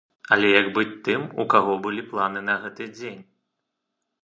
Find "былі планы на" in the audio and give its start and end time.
1.85-2.57